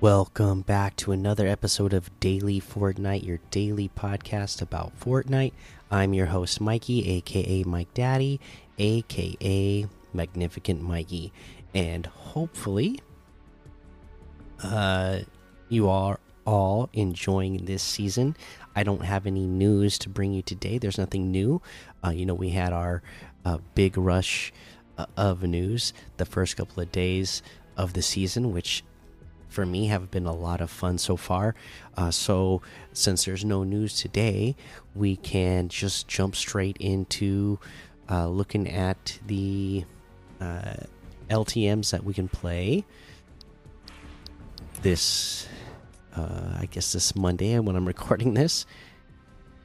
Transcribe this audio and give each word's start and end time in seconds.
Welcome 0.00 0.62
back 0.62 0.96
to 0.96 1.12
another 1.12 1.46
episode 1.46 1.92
of 1.92 2.18
Daily 2.20 2.58
Fortnite, 2.58 3.22
your 3.22 3.38
daily 3.50 3.90
podcast 3.94 4.62
about 4.62 4.98
Fortnite. 4.98 5.52
I'm 5.90 6.14
your 6.14 6.24
host, 6.24 6.58
Mikey, 6.58 7.06
aka 7.06 7.64
Mike 7.64 7.92
Daddy, 7.92 8.40
aka 8.78 9.86
Magnificent 10.14 10.80
Mikey. 10.80 11.34
And 11.74 12.06
hopefully, 12.06 13.02
uh, 14.64 15.18
you 15.68 15.90
are 15.90 16.18
all 16.46 16.88
enjoying 16.94 17.66
this 17.66 17.82
season. 17.82 18.38
I 18.74 18.84
don't 18.84 19.04
have 19.04 19.26
any 19.26 19.46
news 19.46 19.98
to 19.98 20.08
bring 20.08 20.32
you 20.32 20.40
today. 20.40 20.78
There's 20.78 20.96
nothing 20.96 21.30
new. 21.30 21.60
Uh, 22.02 22.08
you 22.08 22.24
know, 22.24 22.32
we 22.32 22.48
had 22.48 22.72
our 22.72 23.02
uh, 23.44 23.58
big 23.74 23.98
rush 23.98 24.50
uh, 24.96 25.04
of 25.18 25.42
news 25.42 25.92
the 26.16 26.24
first 26.24 26.56
couple 26.56 26.82
of 26.82 26.90
days 26.90 27.42
of 27.76 27.92
the 27.92 28.02
season, 28.02 28.54
which 28.54 28.82
for 29.50 29.66
me 29.66 29.86
have 29.88 30.10
been 30.10 30.26
a 30.26 30.34
lot 30.34 30.60
of 30.60 30.70
fun 30.70 30.96
so 30.96 31.16
far. 31.16 31.54
Uh, 31.96 32.10
so, 32.10 32.62
since 32.92 33.24
there's 33.24 33.44
no 33.44 33.64
news 33.64 33.94
today, 33.94 34.56
we 34.94 35.16
can 35.16 35.68
just 35.68 36.08
jump 36.08 36.36
straight 36.36 36.76
into 36.78 37.58
uh, 38.08 38.28
looking 38.28 38.68
at 38.70 39.18
the 39.26 39.84
uh, 40.40 40.74
LTMs 41.28 41.90
that 41.90 42.04
we 42.04 42.14
can 42.14 42.28
play 42.28 42.84
this, 44.82 45.46
uh, 46.16 46.56
I 46.58 46.66
guess, 46.70 46.92
this 46.92 47.14
Monday 47.14 47.58
when 47.58 47.76
I'm 47.76 47.86
recording 47.96 48.34
this. 48.34 48.66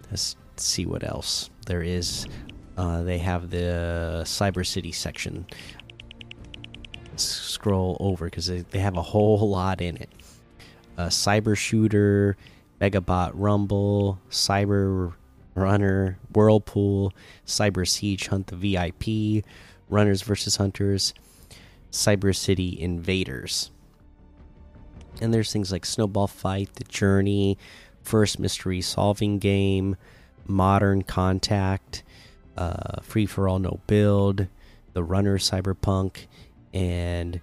Let's 0.10 0.36
see 0.58 0.86
what 0.86 1.04
else 1.04 1.50
there 1.68 1.82
is. 1.82 2.28
Uh, 2.78 3.04
they 3.04 3.20
have 3.20 3.50
the 3.52 4.24
Cyber 4.26 4.66
City 4.66 4.92
section 4.92 5.46
scroll 7.20 7.98
over 8.00 8.26
because 8.26 8.48
they, 8.48 8.62
they 8.62 8.80
have 8.80 8.98
a 8.98 9.02
whole 9.02 9.50
lot 9.50 9.82
in 9.82 9.98
it. 9.98 10.10
Cyber 10.98 11.58
Shooter, 11.58 12.38
Megabot 12.80 13.32
Rumble, 13.34 14.20
Cyber 14.30 15.14
Runner, 15.56 16.20
Whirlpool, 16.34 17.14
Cyber 17.46 17.88
Siege 17.88 18.28
Hunt 18.28 18.48
the 18.48 18.56
VIP, 18.56 19.46
Runners 19.90 20.22
versus 20.22 20.58
Hunters, 20.58 21.14
Cyber 21.92 22.36
City 22.36 22.80
Invaders. 22.80 23.72
And 25.22 25.34
there's 25.34 25.52
things 25.52 25.72
like 25.72 25.86
Snowball 25.86 26.28
Fight, 26.28 26.76
The 26.76 26.84
Journey, 26.84 27.58
First 28.04 28.38
Mystery 28.38 28.82
Solving 28.82 29.40
Game, 29.40 29.96
Modern 30.46 31.04
Contact, 31.04 32.04
uh, 32.58 33.02
Free 33.02 33.26
for 33.26 33.48
All 33.48 33.60
No 33.60 33.80
Build, 33.88 34.48
The 34.94 35.04
Runner 35.04 35.38
Cyberpunk, 35.38 36.28
and 36.76 37.40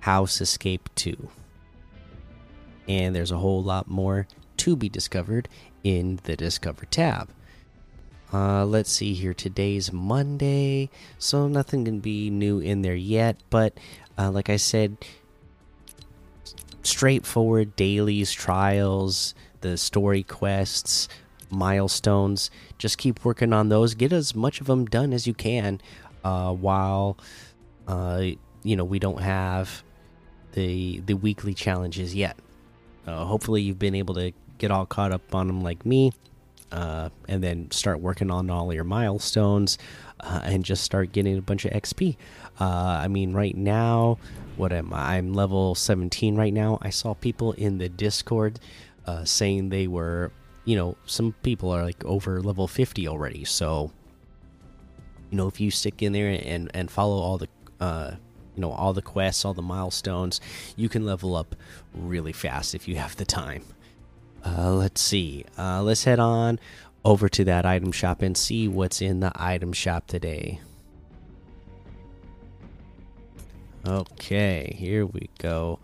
House 0.00 0.40
Escape 0.42 0.90
2. 0.96 1.30
And 2.88 3.14
there's 3.14 3.30
a 3.30 3.38
whole 3.38 3.62
lot 3.62 3.88
more 3.88 4.26
to 4.58 4.76
be 4.76 4.90
discovered 4.90 5.48
in 5.82 6.20
the 6.24 6.36
Discover 6.36 6.84
tab. 6.86 7.30
Uh, 8.32 8.66
let's 8.66 8.90
see 8.90 9.14
here. 9.14 9.32
Today's 9.32 9.92
Monday, 9.92 10.90
so 11.18 11.46
nothing 11.46 11.84
can 11.84 12.00
be 12.00 12.30
new 12.30 12.58
in 12.58 12.82
there 12.82 12.96
yet. 12.96 13.36
But 13.48 13.78
uh, 14.18 14.30
like 14.30 14.50
I 14.50 14.56
said, 14.56 14.96
straightforward 16.82 17.76
dailies, 17.76 18.32
trials, 18.32 19.34
the 19.60 19.76
story 19.76 20.24
quests, 20.24 21.08
milestones. 21.48 22.50
Just 22.76 22.98
keep 22.98 23.24
working 23.24 23.52
on 23.52 23.68
those. 23.68 23.94
Get 23.94 24.12
as 24.12 24.34
much 24.34 24.60
of 24.60 24.66
them 24.66 24.84
done 24.84 25.12
as 25.12 25.26
you 25.26 25.34
can 25.34 25.80
uh, 26.24 26.52
while 26.52 27.16
uh, 27.86 28.24
you 28.64 28.74
know 28.74 28.84
we 28.84 28.98
don't 28.98 29.20
have 29.20 29.84
the 30.52 31.00
the 31.06 31.14
weekly 31.14 31.54
challenges 31.54 32.14
yet. 32.14 32.36
Uh, 33.06 33.24
hopefully, 33.24 33.62
you've 33.62 33.78
been 33.78 33.94
able 33.94 34.14
to 34.14 34.32
get 34.58 34.70
all 34.70 34.86
caught 34.86 35.12
up 35.12 35.34
on 35.34 35.46
them 35.46 35.62
like 35.62 35.84
me, 35.84 36.12
uh, 36.72 37.10
and 37.28 37.44
then 37.44 37.70
start 37.70 38.00
working 38.00 38.30
on 38.30 38.50
all 38.50 38.72
your 38.72 38.84
milestones, 38.84 39.78
uh, 40.20 40.40
and 40.44 40.64
just 40.64 40.82
start 40.82 41.12
getting 41.12 41.36
a 41.36 41.42
bunch 41.42 41.64
of 41.64 41.72
XP. 41.72 42.16
Uh, 42.58 42.64
I 42.64 43.08
mean, 43.08 43.32
right 43.34 43.56
now, 43.56 44.18
what 44.56 44.72
am 44.72 44.92
I? 44.92 45.16
I'm 45.16 45.34
level 45.34 45.74
17 45.74 46.36
right 46.36 46.52
now. 46.52 46.78
I 46.80 46.90
saw 46.90 47.14
people 47.14 47.52
in 47.52 47.78
the 47.78 47.88
Discord 47.88 48.58
uh, 49.06 49.24
saying 49.24 49.68
they 49.68 49.86
were, 49.86 50.32
you 50.64 50.76
know, 50.76 50.96
some 51.04 51.34
people 51.42 51.70
are 51.70 51.84
like 51.84 52.02
over 52.04 52.40
level 52.40 52.66
50 52.66 53.06
already. 53.08 53.44
So, 53.44 53.92
you 55.30 55.36
know, 55.36 55.48
if 55.48 55.60
you 55.60 55.70
stick 55.70 56.02
in 56.02 56.12
there 56.12 56.28
and 56.28 56.70
and 56.72 56.90
follow 56.90 57.18
all 57.18 57.38
the 57.38 57.48
uh, 57.80 58.12
you 58.54 58.60
know 58.60 58.70
all 58.70 58.92
the 58.92 59.02
quests 59.02 59.44
all 59.44 59.54
the 59.54 59.62
milestones 59.62 60.40
you 60.76 60.88
can 60.88 61.04
level 61.04 61.34
up 61.34 61.54
really 61.94 62.32
fast 62.32 62.74
if 62.74 62.88
you 62.88 62.96
have 62.96 63.16
the 63.16 63.24
time. 63.24 63.62
Uh, 64.44 64.72
let's 64.72 65.00
see. 65.00 65.44
Uh, 65.56 65.82
let's 65.82 66.04
head 66.04 66.18
on 66.18 66.58
over 67.04 67.28
to 67.28 67.44
that 67.44 67.64
item 67.64 67.92
shop 67.92 68.20
and 68.22 68.36
see 68.36 68.68
what's 68.68 69.00
in 69.00 69.20
the 69.20 69.32
item 69.36 69.72
shop 69.72 70.06
today. 70.06 70.60
Okay 73.86 74.74
here 74.78 75.04
we 75.06 75.28
go. 75.38 75.78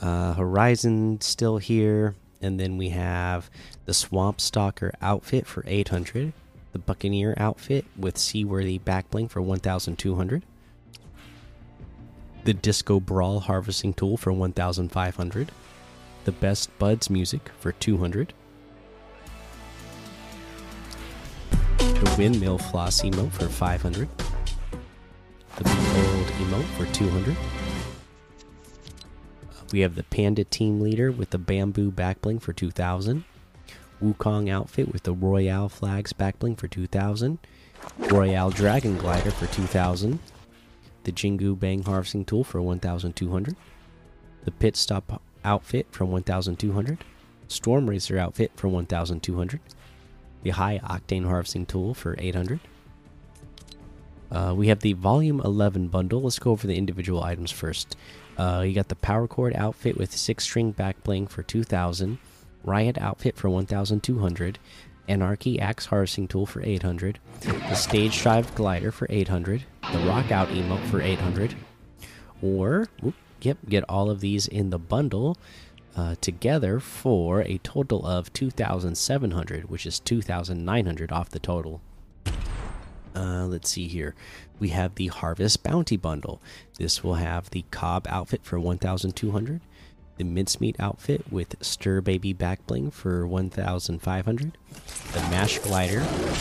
Uh, 0.00 0.34
horizon 0.34 1.20
still 1.20 1.58
here 1.58 2.14
and 2.40 2.60
then 2.60 2.76
we 2.76 2.90
have 2.90 3.50
the 3.86 3.94
swamp 3.94 4.40
stalker 4.40 4.92
outfit 5.02 5.46
for 5.46 5.64
800 5.66 6.32
the 6.72 6.78
buccaneer 6.78 7.34
outfit 7.36 7.84
with 7.96 8.18
seaworthy 8.18 8.78
backbling 8.78 9.28
for 9.30 9.42
1200 9.42 10.42
the 12.48 12.54
Disco 12.54 12.98
Brawl 12.98 13.40
harvesting 13.40 13.92
tool 13.92 14.16
for 14.16 14.32
1500, 14.32 15.52
the 16.24 16.32
Best 16.32 16.70
Buds 16.78 17.10
music 17.10 17.50
for 17.60 17.72
200, 17.72 18.32
the 21.76 22.14
Windmill 22.16 22.56
Floss 22.56 23.02
emote 23.02 23.32
for 23.32 23.48
500, 23.48 24.08
the 25.56 25.64
Behold 25.64 26.26
emote 26.38 26.64
for 26.78 26.86
200. 26.94 27.36
Uh, 29.42 29.64
we 29.70 29.80
have 29.80 29.94
the 29.94 30.04
Panda 30.04 30.44
Team 30.44 30.80
Leader 30.80 31.12
with 31.12 31.28
the 31.28 31.38
Bamboo 31.38 31.92
Backbling 31.92 32.40
for 32.40 32.54
2000. 32.54 33.24
Wukong 34.02 34.48
outfit 34.48 34.90
with 34.90 35.02
the 35.02 35.12
Royale 35.12 35.68
Flags 35.68 36.14
backbling 36.14 36.56
for 36.56 36.66
2000. 36.66 37.40
Royale 38.10 38.48
Dragon 38.48 38.96
Glider 38.96 39.32
for 39.32 39.48
2000 39.48 40.18
the 41.08 41.12
Jingu 41.12 41.58
Bang 41.58 41.84
Harvesting 41.84 42.26
Tool 42.26 42.44
for 42.44 42.60
1200, 42.60 43.56
the 44.44 44.50
Pit 44.50 44.76
Stop 44.76 45.22
outfit 45.42 45.86
for 45.90 46.04
1200, 46.04 47.02
Storm 47.48 47.88
Racer 47.88 48.18
outfit 48.18 48.52
for 48.56 48.68
1200, 48.68 49.58
the 50.42 50.50
High 50.50 50.78
Octane 50.84 51.24
Harvesting 51.24 51.64
Tool 51.64 51.94
for 51.94 52.14
800. 52.18 52.60
Uh, 54.30 54.52
we 54.54 54.68
have 54.68 54.80
the 54.80 54.92
Volume 54.92 55.40
11 55.40 55.88
bundle. 55.88 56.20
Let's 56.20 56.38
go 56.38 56.50
over 56.50 56.66
the 56.66 56.76
individual 56.76 57.24
items 57.24 57.50
first. 57.50 57.96
Uh, 58.36 58.62
you 58.66 58.74
got 58.74 58.88
the 58.88 58.94
Power 58.96 59.26
Chord 59.26 59.56
outfit 59.56 59.96
with 59.96 60.14
six 60.14 60.44
string 60.44 60.72
back 60.72 61.02
bling 61.04 61.26
for 61.26 61.42
2000, 61.42 62.18
Riot 62.64 62.98
outfit 62.98 63.34
for 63.34 63.48
1200, 63.48 64.58
Anarchy 65.08 65.58
Axe 65.58 65.86
Harvesting 65.86 66.28
Tool 66.28 66.46
for 66.46 66.62
800, 66.62 67.18
the 67.40 67.74
Stage 67.74 68.20
Drive 68.22 68.54
Glider 68.54 68.92
for 68.92 69.06
800, 69.10 69.64
the 69.92 69.98
Rock 70.00 70.30
Out 70.30 70.48
Emote 70.48 70.84
for 70.86 71.00
800, 71.00 71.54
or, 72.42 72.86
whoop, 73.00 73.14
yep, 73.40 73.58
get 73.68 73.84
all 73.88 74.10
of 74.10 74.20
these 74.20 74.46
in 74.46 74.70
the 74.70 74.78
bundle 74.78 75.36
uh, 75.96 76.14
together 76.20 76.78
for 76.78 77.42
a 77.42 77.58
total 77.58 78.06
of 78.06 78.32
2,700, 78.32 79.68
which 79.68 79.86
is 79.86 79.98
2,900 79.98 81.10
off 81.10 81.30
the 81.30 81.38
total. 81.38 81.80
Uh, 83.16 83.46
let's 83.46 83.70
see 83.70 83.88
here. 83.88 84.14
We 84.60 84.68
have 84.68 84.94
the 84.94 85.08
Harvest 85.08 85.64
Bounty 85.64 85.96
Bundle. 85.96 86.40
This 86.78 87.02
will 87.02 87.14
have 87.14 87.50
the 87.50 87.64
Cobb 87.72 88.06
outfit 88.08 88.44
for 88.44 88.60
1,200, 88.60 89.60
the 90.18 90.24
mincemeat 90.24 90.76
outfit 90.78 91.24
with 91.32 91.56
stir 91.60 92.00
baby 92.00 92.32
back 92.32 92.64
bling 92.66 92.90
for 92.90 93.26
1500 93.26 94.58
the 95.12 95.20
mash 95.22 95.58
glider 95.60 96.00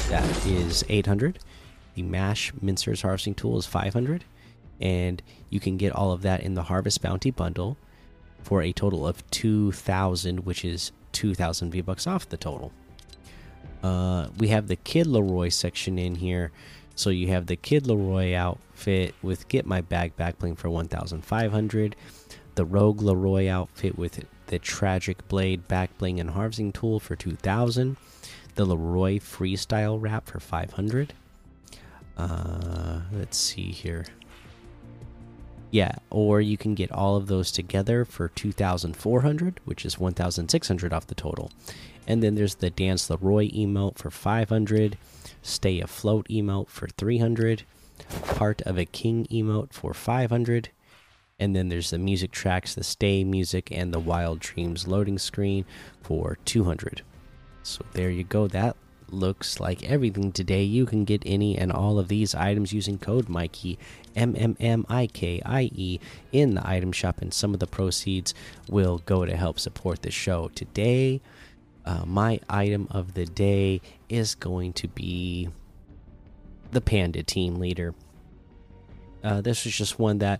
that 0.10 0.46
is 0.46 0.84
800 0.90 1.40
the 1.96 2.02
mash 2.02 2.52
mincers 2.54 3.02
harvesting 3.02 3.34
tool 3.34 3.58
is 3.58 3.66
500 3.66 4.24
and 4.80 5.22
you 5.50 5.60
can 5.60 5.78
get 5.78 5.94
all 5.94 6.12
of 6.12 6.22
that 6.22 6.42
in 6.42 6.54
the 6.54 6.64
harvest 6.64 7.02
bounty 7.02 7.32
bundle 7.32 7.78
for 8.44 8.62
a 8.62 8.72
total 8.72 9.08
of 9.08 9.30
2000 9.32 10.46
which 10.46 10.64
is 10.64 10.92
2000 11.12 11.72
v 11.72 11.82
bucks 11.82 12.06
off 12.06 12.30
the 12.30 12.38
total. 12.38 12.72
Uh, 13.84 14.28
we 14.38 14.50
have 14.50 14.68
the 14.68 14.76
kid 14.76 15.08
laroi 15.08 15.52
section 15.52 15.98
in 15.98 16.16
here. 16.16 16.52
So 16.96 17.10
you 17.10 17.28
have 17.28 17.48
the 17.48 17.56
kid 17.56 17.86
laroi 17.86 18.36
outfit 18.36 19.16
with 19.22 19.48
get 19.48 19.66
my 19.66 19.82
bag 19.82 20.16
back 20.16 20.40
bling 20.40 20.56
for 20.56 20.70
1500 20.70 21.96
the 22.58 22.66
Rogue 22.66 23.02
LAROI 23.02 23.48
outfit 23.48 24.00
with 24.00 24.26
the 24.48 24.58
Tragic 24.58 25.28
Blade 25.28 25.68
backbling 25.68 26.20
and 26.20 26.32
harvesting 26.32 26.72
tool 26.72 27.00
for 27.00 27.16
2000, 27.16 27.98
the 28.56 28.66
LAROI 28.66 29.22
Freestyle 29.22 30.02
wrap 30.02 30.26
for 30.26 30.40
500. 30.40 31.14
Uh, 32.18 33.02
let's 33.12 33.38
see 33.38 33.72
here. 33.72 34.08
Yeah, 35.70 35.98
or 36.10 36.42
you 36.42 36.58
can 36.58 36.74
get 36.74 36.92
all 36.92 37.16
of 37.16 37.28
those 37.28 37.52
together 37.52 38.04
for 38.04 38.30
2,400, 38.30 39.60
which 39.66 39.86
is 39.86 40.00
1,600 40.00 40.92
off 40.92 41.06
the 41.06 41.14
total. 41.14 41.52
And 42.08 42.24
then 42.24 42.34
there's 42.34 42.56
the 42.56 42.72
Dance 42.72 43.08
LAROI 43.08 43.54
emote 43.54 44.00
for 44.00 44.10
500, 44.10 44.98
Stay 45.44 45.80
Afloat 45.80 46.28
emote 46.28 46.70
for 46.70 46.88
300, 46.88 47.66
Part 48.24 48.62
of 48.64 48.80
a 48.80 48.86
King 48.86 49.28
emote 49.30 49.74
for 49.74 49.94
500. 49.94 50.70
And 51.40 51.56
then 51.56 51.70
there's 51.70 51.92
the 51.92 52.00
music 52.00 52.32
tracks, 52.32 52.74
the 52.74 52.84
Stay 52.84 53.24
music, 53.24 53.72
and 53.72 53.94
the 53.94 54.00
Wild 54.00 54.40
Dreams 54.40 54.88
loading 54.88 55.20
screen 55.20 55.66
for 56.02 56.38
200. 56.46 57.04
So 57.62 57.86
there 57.94 58.10
you 58.10 58.24
go. 58.24 58.48
That 58.48 58.76
looks 59.10 59.60
like 59.60 59.84
everything 59.84 60.32
today. 60.32 60.64
You 60.64 60.88
can 60.88 61.06
get 61.06 61.22
any 61.26 61.56
and 61.58 61.72
all 61.72 62.00
of 62.00 62.08
these 62.08 62.34
items 62.34 62.74
using 62.74 62.98
code 62.98 63.30
Mikey 63.30 63.78
M 64.16 64.36
M 64.36 64.58
M 64.60 64.86
I 64.90 65.08
K 65.08 65.42
I 65.46 65.70
E 65.76 66.00
in 66.32 66.56
the 66.56 66.68
item 66.68 66.92
shop, 66.92 67.22
and 67.22 67.32
some 67.32 67.54
of 67.54 67.60
the 67.60 67.68
proceeds 67.68 68.34
will 68.68 69.00
go 69.06 69.24
to 69.24 69.38
help 69.38 69.60
support 69.60 70.02
the 70.02 70.12
show. 70.12 70.50
Today, 70.56 71.22
uh, 71.86 72.04
my 72.06 72.40
item 72.50 72.88
of 72.90 73.14
the 73.14 73.26
day 73.26 73.80
is 74.10 74.34
going 74.34 74.74
to 74.74 74.88
be 74.88 75.50
the 76.72 76.82
Panda 76.82 77.22
Team 77.22 77.60
Leader. 77.60 77.94
Uh, 79.24 79.42
this 79.42 79.66
was 79.66 79.76
just 79.76 80.00
one 80.00 80.18
that 80.20 80.40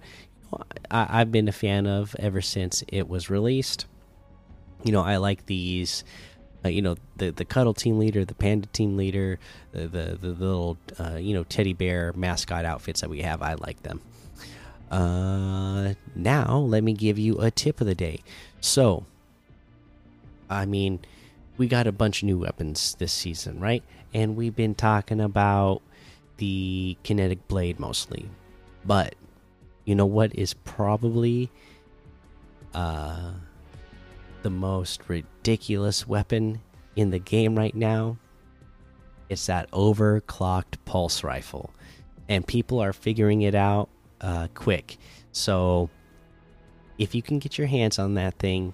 I, 0.92 1.22
I've 1.22 1.32
been 1.32 1.48
a 1.48 1.54
fan 1.54 1.88
of 1.88 2.16
ever 2.20 2.42
since 2.42 2.84
it 2.88 3.08
was 3.08 3.30
released. 3.30 3.86
You 4.84 4.92
know, 4.92 5.02
I 5.02 5.18
like 5.18 5.46
these 5.46 6.04
uh, 6.66 6.70
you 6.70 6.82
know 6.82 6.96
the 7.18 7.32
the 7.32 7.46
cuddle 7.46 7.74
team 7.74 8.00
leader, 8.00 8.26
the 8.26 8.36
panda 8.36 8.68
team 8.68 8.98
leader, 8.98 9.40
the 9.72 9.88
the, 9.88 10.18
the 10.20 10.30
little 10.30 10.78
uh, 11.00 11.16
you 11.16 11.34
know 11.34 11.44
teddy 11.44 11.74
bear 11.74 12.14
mascot 12.16 12.66
outfits 12.66 13.02
that 13.02 13.10
we 13.10 13.22
have. 13.22 13.42
I 13.42 13.56
like 13.56 13.84
them. 13.84 14.02
Uh, 14.90 15.94
now 16.16 16.58
let 16.58 16.84
me 16.84 16.94
give 16.94 17.20
you 17.20 17.38
a 17.40 17.52
tip 17.52 17.82
of 17.82 17.88
the 17.88 17.96
day. 17.96 18.22
So, 18.62 19.06
I 20.50 20.66
mean, 20.66 21.00
we 21.58 21.68
got 21.68 21.88
a 21.88 21.92
bunch 21.92 22.22
of 22.22 22.28
new 22.28 22.40
weapons 22.40 22.96
this 22.98 23.12
season, 23.12 23.60
right? 23.60 23.84
And 24.14 24.36
we've 24.36 24.56
been 24.56 24.76
talking 24.76 25.20
about 25.20 25.82
the 26.38 26.98
kinetic 27.04 27.48
blade 27.48 27.80
mostly, 27.80 28.30
but 28.86 29.16
you 29.88 29.96
know 29.96 30.06
what 30.06 30.36
is 30.36 30.54
probably 30.54 31.50
uh 32.74 33.32
the 34.44 34.50
most 34.50 35.02
ridiculous 35.08 36.08
weapon 36.08 36.62
in 36.96 37.10
the 37.10 37.20
game 37.20 37.58
right 37.58 37.76
now. 37.76 38.18
It's 39.30 39.46
that 39.48 39.70
overclocked 39.72 40.76
pulse 40.86 41.24
rifle, 41.24 41.74
and 42.30 42.46
people 42.46 42.80
are 42.80 42.94
figuring 42.94 43.42
it 43.42 43.56
out 43.56 43.90
uh, 44.22 44.48
quick. 44.54 44.98
So, 45.32 45.90
if 46.98 47.14
you 47.14 47.22
can 47.22 47.40
get 47.40 47.58
your 47.58 47.68
hands 47.68 48.00
on 48.00 48.14
that 48.16 48.40
thing, 48.40 48.74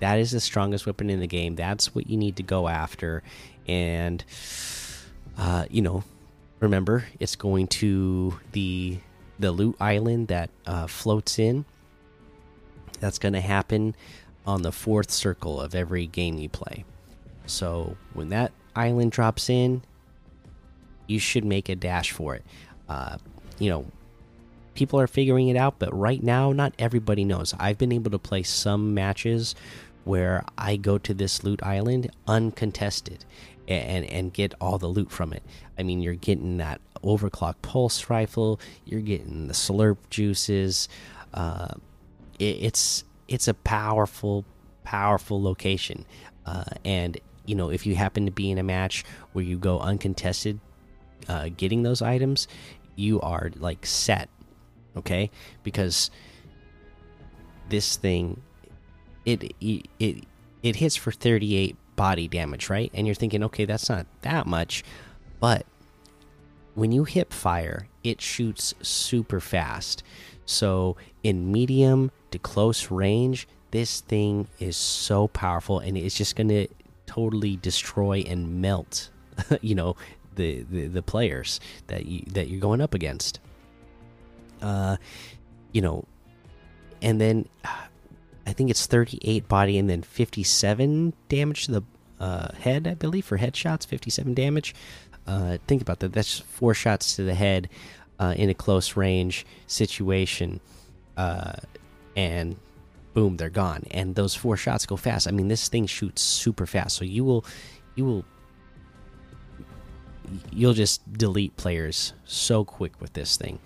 that 0.00 0.18
is 0.18 0.30
the 0.30 0.40
strongest 0.40 0.86
weapon 0.86 1.10
in 1.10 1.20
the 1.20 1.26
game. 1.26 1.56
That's 1.56 1.94
what 1.94 2.08
you 2.08 2.16
need 2.16 2.36
to 2.36 2.42
go 2.42 2.68
after, 2.68 3.22
and 3.66 4.24
uh, 5.36 5.66
you 5.70 5.82
know, 5.82 6.04
remember 6.60 7.06
it's 7.18 7.36
going 7.36 7.66
to 7.68 8.38
the 8.52 8.98
the 9.38 9.52
loot 9.52 9.76
island 9.80 10.28
that 10.28 10.50
uh, 10.66 10.86
floats 10.86 11.38
in. 11.38 11.64
That's 13.00 13.18
going 13.18 13.34
to 13.34 13.40
happen 13.40 13.94
on 14.46 14.62
the 14.62 14.72
fourth 14.72 15.10
circle 15.10 15.60
of 15.60 15.74
every 15.74 16.06
game 16.06 16.38
you 16.38 16.48
play. 16.48 16.84
So 17.46 17.96
when 18.14 18.30
that 18.30 18.52
island 18.74 19.12
drops 19.12 19.48
in, 19.48 19.82
you 21.06 21.18
should 21.18 21.44
make 21.44 21.68
a 21.68 21.76
dash 21.76 22.12
for 22.12 22.34
it. 22.34 22.44
Uh, 22.88 23.18
you 23.58 23.70
know, 23.70 23.86
people 24.74 25.00
are 25.00 25.06
figuring 25.06 25.48
it 25.48 25.56
out, 25.56 25.78
but 25.78 25.96
right 25.96 26.22
now, 26.22 26.52
not 26.52 26.72
everybody 26.78 27.24
knows. 27.24 27.54
I've 27.58 27.78
been 27.78 27.92
able 27.92 28.10
to 28.12 28.18
play 28.18 28.42
some 28.42 28.94
matches 28.94 29.54
where 30.04 30.44
I 30.56 30.76
go 30.76 30.98
to 30.98 31.14
this 31.14 31.44
loot 31.44 31.62
island 31.62 32.10
uncontested 32.26 33.24
and 33.66 34.06
and 34.06 34.32
get 34.32 34.54
all 34.60 34.78
the 34.78 34.86
loot 34.86 35.10
from 35.10 35.32
it. 35.32 35.42
I 35.78 35.82
mean, 35.82 36.00
you're 36.00 36.14
getting 36.14 36.56
that 36.56 36.80
overclock 37.02 37.56
pulse 37.62 38.10
rifle, 38.10 38.60
you're 38.84 39.00
getting 39.00 39.46
the 39.48 39.54
slurp 39.54 39.98
juices. 40.10 40.88
Uh, 41.34 41.74
it, 42.38 42.56
it's 42.60 43.04
it's 43.28 43.48
a 43.48 43.54
powerful, 43.54 44.44
powerful 44.84 45.42
location. 45.42 46.04
Uh, 46.46 46.64
and 46.84 47.18
you 47.46 47.54
know, 47.54 47.70
if 47.70 47.86
you 47.86 47.94
happen 47.94 48.26
to 48.26 48.32
be 48.32 48.50
in 48.50 48.58
a 48.58 48.62
match 48.62 49.04
where 49.32 49.44
you 49.44 49.58
go 49.58 49.80
uncontested, 49.80 50.60
uh, 51.28 51.48
getting 51.56 51.82
those 51.82 52.02
items, 52.02 52.48
you 52.96 53.20
are 53.20 53.50
like 53.56 53.86
set. 53.86 54.28
Okay, 54.96 55.30
because 55.62 56.10
this 57.68 57.96
thing, 57.96 58.40
it 59.24 59.54
it 59.60 59.86
it, 59.98 60.24
it 60.62 60.76
hits 60.76 60.96
for 60.96 61.12
38 61.12 61.76
body 61.96 62.28
damage, 62.28 62.70
right? 62.70 62.90
And 62.94 63.06
you're 63.06 63.14
thinking, 63.14 63.44
okay, 63.44 63.64
that's 63.64 63.88
not 63.88 64.06
that 64.22 64.46
much, 64.46 64.84
but 65.40 65.66
when 66.78 66.92
you 66.92 67.02
hip 67.02 67.32
fire, 67.32 67.88
it 68.04 68.20
shoots 68.20 68.72
super 68.82 69.40
fast. 69.40 70.04
So 70.46 70.96
in 71.24 71.50
medium 71.50 72.12
to 72.30 72.38
close 72.38 72.90
range, 72.90 73.48
this 73.72 74.00
thing 74.00 74.46
is 74.60 74.76
so 74.76 75.26
powerful 75.28 75.80
and 75.80 75.98
it's 75.98 76.16
just 76.16 76.36
going 76.36 76.48
to 76.48 76.68
totally 77.06 77.56
destroy 77.56 78.24
and 78.26 78.62
melt, 78.62 79.10
you 79.60 79.74
know, 79.74 79.96
the, 80.36 80.64
the 80.70 80.86
the 80.86 81.02
players 81.02 81.58
that 81.88 82.06
you 82.06 82.22
that 82.32 82.48
you're 82.48 82.60
going 82.60 82.80
up 82.80 82.94
against. 82.94 83.40
Uh, 84.62 84.96
you 85.72 85.82
know, 85.82 86.04
and 87.02 87.20
then 87.20 87.48
I 88.46 88.52
think 88.52 88.70
it's 88.70 88.86
38 88.86 89.48
body 89.48 89.78
and 89.78 89.90
then 89.90 90.02
57 90.02 91.12
damage 91.28 91.66
to 91.66 91.72
the 91.72 91.82
uh, 92.20 92.52
head, 92.54 92.86
I 92.86 92.94
believe, 92.94 93.24
for 93.24 93.38
headshots. 93.38 93.86
57 93.86 94.34
damage. 94.34 94.74
Uh, 95.28 95.58
think 95.66 95.82
about 95.82 95.98
that. 96.00 96.14
That's 96.14 96.38
four 96.38 96.72
shots 96.72 97.16
to 97.16 97.22
the 97.22 97.34
head 97.34 97.68
uh, 98.18 98.32
in 98.36 98.48
a 98.48 98.54
close 98.54 98.96
range 98.96 99.44
situation, 99.66 100.58
uh, 101.18 101.52
and 102.16 102.56
boom, 103.12 103.36
they're 103.36 103.50
gone. 103.50 103.84
And 103.90 104.14
those 104.14 104.34
four 104.34 104.56
shots 104.56 104.86
go 104.86 104.96
fast. 104.96 105.28
I 105.28 105.30
mean, 105.32 105.48
this 105.48 105.68
thing 105.68 105.86
shoots 105.86 106.22
super 106.22 106.66
fast, 106.66 106.96
so 106.96 107.04
you 107.04 107.24
will, 107.24 107.44
you 107.94 108.06
will, 108.06 108.24
you'll 110.50 110.72
just 110.72 111.12
delete 111.12 111.54
players 111.58 112.14
so 112.24 112.64
quick 112.64 112.98
with 112.98 113.12
this 113.12 113.36
thing. 113.36 113.58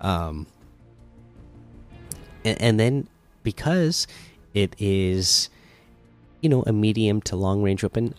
Um, 0.00 0.46
and, 2.44 2.62
and 2.62 2.80
then 2.80 3.08
because 3.42 4.06
it 4.54 4.76
is, 4.78 5.48
you 6.40 6.48
know, 6.48 6.62
a 6.68 6.72
medium 6.72 7.20
to 7.22 7.34
long 7.34 7.64
range 7.64 7.82
weapon, 7.82 8.14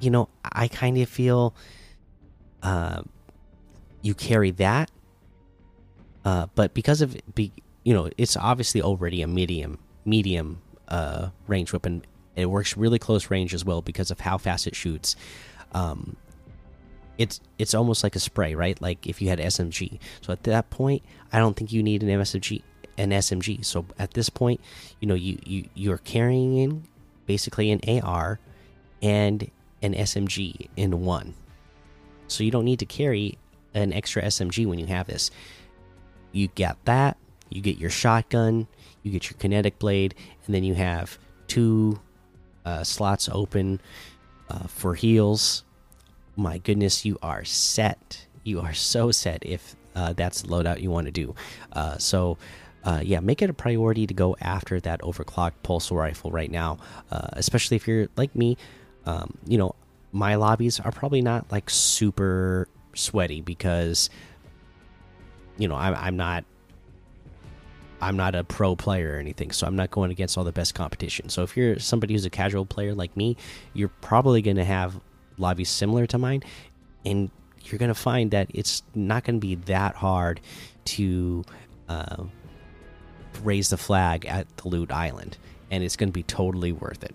you 0.00 0.10
know, 0.10 0.28
I 0.44 0.68
kind 0.68 0.98
of 0.98 1.08
feel. 1.08 1.54
Uh, 2.62 3.02
you 4.02 4.14
carry 4.14 4.50
that. 4.52 4.90
Uh, 6.24 6.46
but 6.54 6.74
because 6.74 7.00
of 7.00 7.16
be, 7.34 7.52
you 7.84 7.94
know, 7.94 8.10
it's 8.18 8.36
obviously 8.36 8.82
already 8.82 9.22
a 9.22 9.26
medium 9.26 9.78
medium 10.04 10.60
uh, 10.88 11.30
range 11.46 11.72
weapon. 11.72 12.02
It 12.36 12.46
works 12.46 12.76
really 12.76 12.98
close 12.98 13.30
range 13.30 13.54
as 13.54 13.64
well 13.64 13.82
because 13.82 14.10
of 14.10 14.20
how 14.20 14.38
fast 14.38 14.66
it 14.66 14.74
shoots. 14.74 15.16
Um, 15.72 16.16
it's 17.18 17.40
it's 17.58 17.74
almost 17.74 18.02
like 18.02 18.16
a 18.16 18.20
spray, 18.20 18.54
right? 18.54 18.80
Like 18.80 19.06
if 19.06 19.20
you 19.20 19.28
had 19.28 19.38
SMG. 19.38 19.98
So 20.20 20.32
at 20.32 20.42
that 20.44 20.70
point, 20.70 21.02
I 21.32 21.38
don't 21.38 21.56
think 21.56 21.72
you 21.72 21.82
need 21.82 22.02
an 22.02 22.08
SMG 22.08 22.62
an 22.98 23.10
SMG. 23.10 23.64
So 23.64 23.86
at 23.98 24.12
this 24.12 24.28
point, 24.28 24.60
you 25.00 25.08
know, 25.08 25.14
you 25.14 25.38
you 25.44 25.68
you're 25.74 25.98
carrying 25.98 26.56
in 26.56 26.84
basically 27.26 27.70
an 27.70 27.80
AR 28.02 28.38
and 29.02 29.50
an 29.82 29.94
SMG 29.94 30.68
in 30.76 31.04
one. 31.04 31.34
So 32.28 32.44
you 32.44 32.50
don't 32.50 32.64
need 32.64 32.78
to 32.80 32.86
carry 32.86 33.38
an 33.74 33.92
extra 33.92 34.22
SMG 34.22 34.66
when 34.66 34.78
you 34.78 34.86
have 34.86 35.06
this. 35.06 35.30
You 36.32 36.48
get 36.48 36.76
that, 36.84 37.16
you 37.48 37.60
get 37.60 37.78
your 37.78 37.90
shotgun, 37.90 38.68
you 39.02 39.10
get 39.10 39.30
your 39.30 39.38
kinetic 39.38 39.78
blade, 39.78 40.14
and 40.46 40.54
then 40.54 40.64
you 40.64 40.74
have 40.74 41.18
two 41.48 42.00
uh, 42.64 42.84
slots 42.84 43.28
open 43.30 43.80
uh, 44.48 44.66
for 44.66 44.94
heals. 44.94 45.64
My 46.36 46.58
goodness, 46.58 47.04
you 47.04 47.18
are 47.22 47.44
set. 47.44 48.26
You 48.44 48.60
are 48.60 48.74
so 48.74 49.10
set 49.10 49.44
if 49.44 49.76
uh, 49.94 50.12
that's 50.12 50.42
the 50.42 50.48
loadout 50.48 50.80
you 50.80 50.90
want 50.90 51.06
to 51.06 51.12
do. 51.12 51.34
Uh, 51.72 51.98
so, 51.98 52.38
uh, 52.84 53.00
yeah, 53.04 53.20
make 53.20 53.42
it 53.42 53.50
a 53.50 53.54
priority 53.54 54.06
to 54.06 54.14
go 54.14 54.36
after 54.40 54.80
that 54.80 55.00
overclocked 55.00 55.62
pulse 55.62 55.90
rifle 55.90 56.30
right 56.30 56.50
now, 56.50 56.78
uh, 57.10 57.28
especially 57.32 57.76
if 57.76 57.86
you're 57.86 58.08
like 58.16 58.34
me. 58.34 58.56
Um, 59.10 59.36
you 59.46 59.58
know, 59.58 59.74
my 60.12 60.36
lobbies 60.36 60.78
are 60.78 60.92
probably 60.92 61.20
not 61.20 61.50
like 61.50 61.68
super 61.68 62.68
sweaty 62.94 63.40
because 63.40 64.10
you 65.58 65.68
know 65.68 65.74
I'm, 65.74 65.94
I'm 65.94 66.16
not 66.16 66.44
I'm 68.00 68.16
not 68.16 68.34
a 68.34 68.44
pro 68.44 68.76
player 68.76 69.16
or 69.16 69.18
anything, 69.18 69.50
so 69.50 69.66
I'm 69.66 69.76
not 69.76 69.90
going 69.90 70.10
against 70.10 70.38
all 70.38 70.44
the 70.44 70.52
best 70.52 70.74
competition. 70.74 71.28
So 71.28 71.42
if 71.42 71.56
you're 71.56 71.78
somebody 71.78 72.14
who's 72.14 72.24
a 72.24 72.30
casual 72.30 72.64
player 72.64 72.94
like 72.94 73.16
me, 73.16 73.36
you're 73.74 73.92
probably 74.00 74.42
going 74.42 74.56
to 74.56 74.64
have 74.64 74.98
lobbies 75.38 75.68
similar 75.68 76.06
to 76.06 76.18
mine, 76.18 76.42
and 77.04 77.30
you're 77.64 77.78
going 77.78 77.88
to 77.88 77.94
find 77.94 78.30
that 78.30 78.48
it's 78.54 78.82
not 78.94 79.24
going 79.24 79.36
to 79.36 79.46
be 79.46 79.56
that 79.56 79.96
hard 79.96 80.40
to 80.84 81.44
uh, 81.88 82.24
raise 83.42 83.68
the 83.68 83.76
flag 83.76 84.24
at 84.26 84.46
the 84.56 84.68
loot 84.68 84.90
island, 84.92 85.36
and 85.70 85.84
it's 85.84 85.96
going 85.96 86.08
to 86.08 86.12
be 86.12 86.22
totally 86.22 86.72
worth 86.72 87.04
it. 87.04 87.14